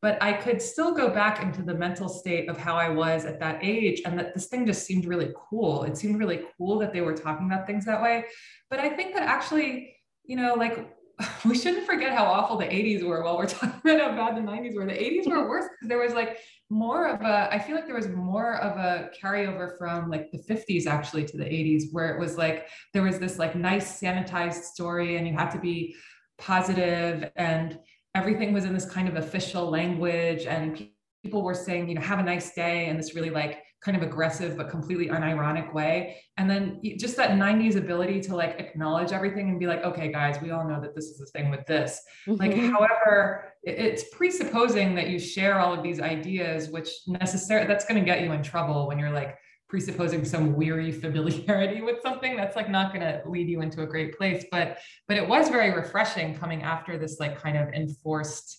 [0.00, 3.40] But I could still go back into the mental state of how I was at
[3.40, 5.82] that age, and that this thing just seemed really cool.
[5.82, 8.24] It seemed really cool that they were talking about things that way.
[8.70, 10.96] But I think that actually, you know, like
[11.44, 14.40] we shouldn't forget how awful the 80s were while we're talking about how bad the
[14.40, 14.86] 90s were.
[14.86, 16.38] The 80s were worse because there was like
[16.70, 20.38] more of a, I feel like there was more of a carryover from like the
[20.38, 24.62] 50s actually to the 80s, where it was like there was this like nice sanitized
[24.64, 25.96] story and you had to be
[26.38, 27.78] positive and
[28.14, 30.88] everything was in this kind of official language and
[31.22, 34.02] people were saying, you know, have a nice day and this really like kind of
[34.02, 36.20] aggressive but completely unironic way.
[36.36, 40.40] And then just that 90s ability to like acknowledge everything and be like okay guys
[40.42, 42.00] we all know that this is the thing with this.
[42.26, 42.40] Mm-hmm.
[42.40, 48.00] like however it's presupposing that you share all of these ideas which necessarily that's going
[48.00, 52.36] to get you in trouble when you're like presupposing some weary familiarity with something.
[52.36, 54.44] That's like not going to lead you into a great place.
[54.50, 58.58] But but it was very refreshing coming after this like kind of enforced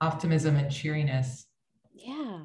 [0.00, 1.46] optimism and cheeriness.
[1.92, 2.40] Yeah.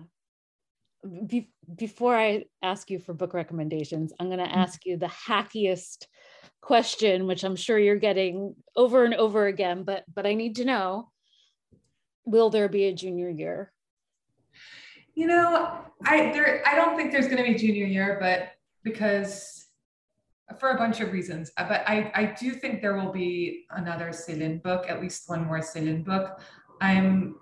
[1.27, 4.59] Be- before I ask you for book recommendations, I'm going to mm-hmm.
[4.59, 6.07] ask you the hackiest
[6.61, 10.65] question, which I'm sure you're getting over and over again, but but I need to
[10.65, 11.11] know:
[12.25, 13.71] Will there be a junior year?
[15.13, 18.51] You know, I there I don't think there's going to be junior year, but
[18.83, 19.67] because
[20.59, 24.09] for a bunch of reasons, uh, but I I do think there will be another
[24.09, 26.39] Selin book, at least one more Selin book.
[26.81, 27.35] I'm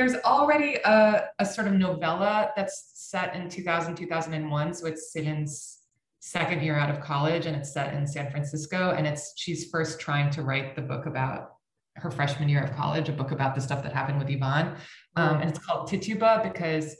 [0.00, 4.72] there's already a, a sort of novella that's set in 2000, 2001.
[4.72, 5.80] So it's Selin's
[6.20, 8.94] second year out of college and it's set in San Francisco.
[8.96, 11.50] And it's she's first trying to write the book about
[11.96, 14.74] her freshman year of college, a book about the stuff that happened with Ivan.
[15.16, 16.96] Um, and it's called Tituba because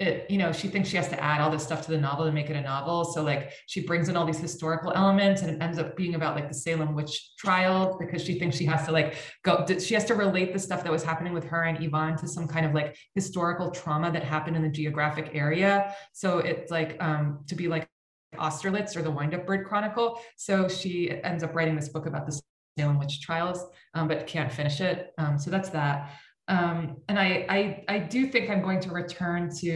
[0.00, 2.26] it you know she thinks she has to add all this stuff to the novel
[2.26, 3.04] to make it a novel.
[3.04, 6.34] So like she brings in all these historical elements and it ends up being about
[6.34, 10.04] like the salem witch trials because she thinks she has to like go she has
[10.06, 12.74] to relate the stuff that was happening with her and ivan to some kind of
[12.74, 15.94] like historical trauma that happened in the geographic area.
[16.12, 17.88] So it's like um to be like
[18.36, 20.20] austerlitz or the wind-up bird chronicle.
[20.36, 22.40] So she ends up writing this book about the
[22.76, 23.64] salem witch trials
[23.94, 25.12] um, but can't finish it.
[25.18, 26.10] Um, so that's that
[26.48, 29.66] um, and I, I i do think i'm going to return to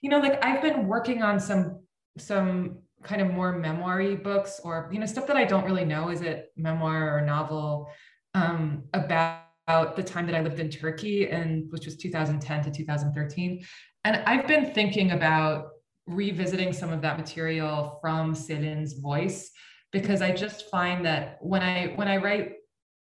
[0.00, 1.80] you know like i've been working on some
[2.16, 6.08] some kind of more memoiry books or you know stuff that I don't really know.
[6.08, 7.88] Is it memoir or novel?
[8.34, 13.64] Um, about the time that I lived in Turkey and which was 2010 to 2013
[14.04, 15.68] and I've been thinking about
[16.06, 19.50] revisiting some of that material from Selin's voice
[19.92, 22.54] because I just find that when I when I write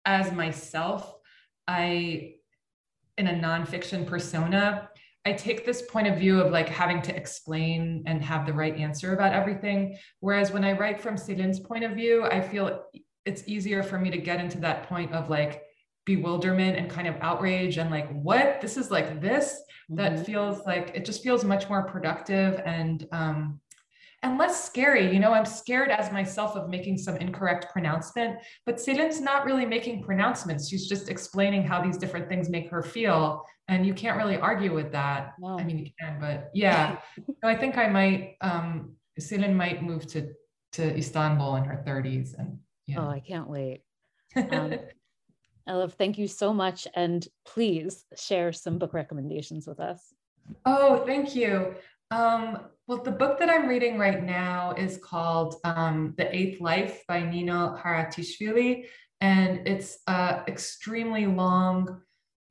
[0.04, 1.14] as myself
[1.68, 2.34] I
[3.20, 4.90] in a nonfiction persona
[5.26, 8.74] I take this point of view of like having to explain and have the right
[8.74, 9.98] answer about everything.
[10.20, 12.84] Whereas when I write from Selin's point of view, I feel
[13.26, 15.62] it's easier for me to get into that point of like
[16.06, 18.62] bewilderment and kind of outrage and like, what?
[18.62, 19.62] This is like this?
[19.90, 19.96] Mm-hmm.
[19.96, 23.60] That feels like it just feels much more productive and um,
[24.22, 25.12] and less scary.
[25.12, 29.64] You know, I'm scared as myself of making some incorrect pronouncement, but Selin's not really
[29.64, 30.68] making pronouncements.
[30.68, 33.44] She's just explaining how these different things make her feel.
[33.68, 35.34] And you can't really argue with that.
[35.38, 35.58] No.
[35.58, 36.98] I mean, you can, but yeah.
[37.26, 40.32] so I think I might, um, Selin might move to,
[40.72, 42.38] to Istanbul in her 30s.
[42.38, 43.00] And yeah.
[43.00, 43.82] Oh, I can't wait.
[44.36, 44.78] Um,
[45.68, 46.88] Elif, thank you so much.
[46.94, 50.14] And please share some book recommendations with us.
[50.64, 51.74] Oh, thank you.
[52.10, 57.04] Um, well, the book that I'm reading right now is called um, The Eighth Life
[57.06, 58.86] by Nino Haratishvili.
[59.20, 62.00] And it's an extremely long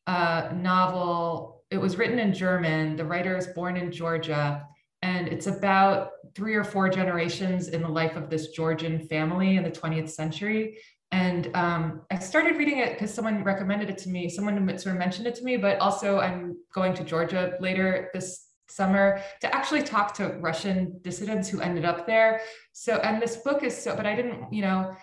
[0.07, 1.63] uh, novel.
[1.71, 2.95] It was written in German.
[2.95, 4.65] The writer is born in Georgia.
[5.01, 9.63] And it's about three or four generations in the life of this Georgian family in
[9.63, 10.77] the 20th century.
[11.11, 14.29] And um, I started reading it because someone recommended it to me.
[14.29, 18.48] Someone sort of mentioned it to me, but also I'm going to Georgia later this
[18.69, 22.41] summer to actually talk to Russian dissidents who ended up there.
[22.73, 24.95] So, and this book is so, but I didn't, you know,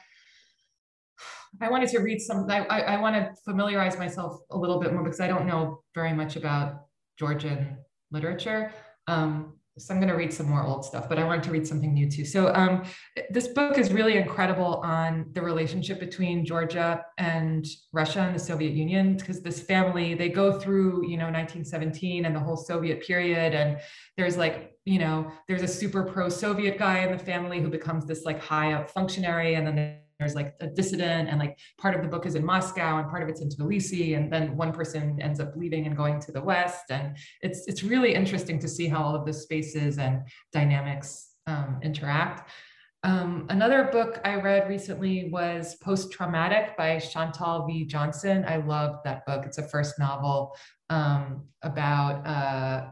[1.60, 4.92] I wanted to read some, I, I, I want to familiarize myself a little bit
[4.92, 6.86] more because I don't know very much about
[7.18, 7.78] Georgian
[8.10, 8.72] literature.
[9.06, 11.66] Um, so I'm going to read some more old stuff, but I wanted to read
[11.66, 12.24] something new too.
[12.24, 12.84] So um,
[13.28, 18.72] this book is really incredible on the relationship between Georgia and Russia and the Soviet
[18.72, 23.54] Union, because this family they go through you know 1917 and the whole Soviet period,
[23.54, 23.78] and
[24.16, 28.24] there's like you know there's a super pro-Soviet guy in the family who becomes this
[28.24, 32.08] like high up functionary, and then there's like a dissident and like part of the
[32.08, 35.40] book is in Moscow and part of it's in Tbilisi and then one person ends
[35.40, 39.02] up leaving and going to the west and it's it's really interesting to see how
[39.02, 42.50] all of the spaces and dynamics um, interact.
[43.02, 47.84] Um, another book I read recently was Post Traumatic by Chantal V.
[47.84, 48.44] Johnson.
[48.48, 49.44] I loved that book.
[49.46, 50.56] It's a first novel
[50.90, 52.90] um, about uh,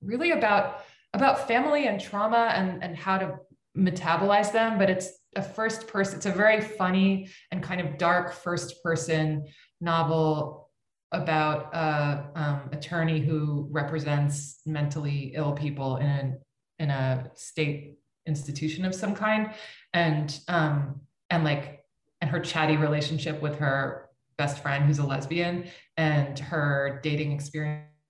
[0.00, 0.84] really about
[1.14, 3.38] about family and trauma and and how to
[3.76, 8.32] metabolize them, but it's a first person, it's a very funny and kind of dark
[8.32, 9.46] first person
[9.80, 10.70] novel
[11.12, 16.32] about a um, attorney who represents mentally ill people in a,
[16.78, 19.52] in a state institution of some kind.
[19.92, 21.80] And um, and like
[22.20, 24.08] and her chatty relationship with her
[24.38, 25.64] best friend who's a lesbian
[25.96, 27.32] and her dating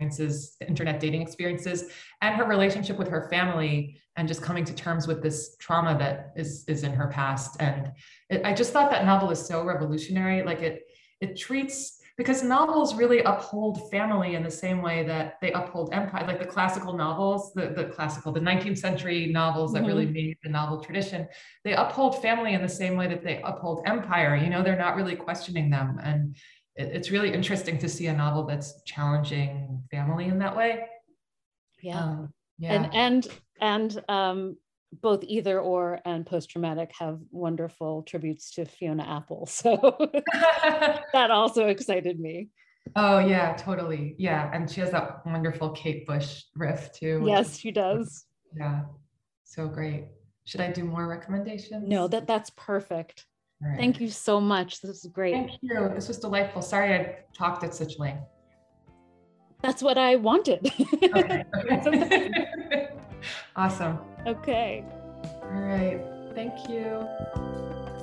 [0.03, 1.91] experiences internet dating experiences
[2.21, 6.33] and her relationship with her family and just coming to terms with this trauma that
[6.37, 7.57] is is in her past.
[7.61, 7.93] And
[8.29, 10.43] it, i just thought that novel is so revolutionary.
[10.43, 10.83] Like it
[11.21, 16.27] it treats because novels really uphold family in the same way that they uphold empire
[16.27, 19.89] like the classical novels the, the classical the 19th century novels that mm-hmm.
[19.89, 21.27] really made the novel tradition.
[21.65, 24.37] They uphold family in the same way that they uphold empire.
[24.37, 25.99] You know they're not really questioning them.
[26.03, 26.37] And
[26.77, 30.87] it, it's really interesting to see a novel that's challenging family in that way
[31.83, 32.73] yeah um, yeah.
[32.73, 33.29] and and
[33.61, 34.57] and um,
[35.01, 39.47] both either or and post traumatic have wonderful tributes to Fiona Apple.
[39.53, 39.77] So
[41.13, 42.49] that also excited me.
[42.97, 44.17] Oh yeah, totally.
[44.19, 47.23] Yeah, and she has that wonderful Kate Bush riff too.
[47.25, 48.27] Yes, she does.
[48.57, 48.83] Yeah,
[49.45, 50.09] so great.
[50.45, 51.89] Should I do more recommendations?
[51.89, 53.27] No, that that's perfect.
[53.63, 53.79] Right.
[53.79, 54.81] Thank you so much.
[54.81, 55.35] This is great.
[55.35, 55.91] Thank you.
[55.95, 56.63] This was delightful.
[56.63, 58.25] Sorry I talked at such length.
[59.63, 60.73] That's what I wanted.
[61.15, 61.45] Okay.
[61.55, 62.89] okay.
[63.57, 63.99] awesome.
[64.27, 64.85] Okay.
[65.43, 66.01] All right.
[66.35, 67.07] Thank you.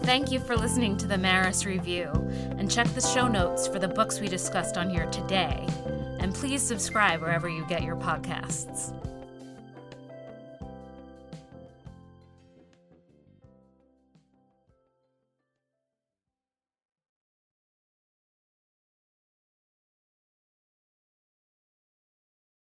[0.04, 2.10] Thank you for listening to the Maris Review,
[2.58, 5.68] and check the show notes for the books we discussed on here today.
[6.20, 8.94] And please subscribe wherever you get your podcasts.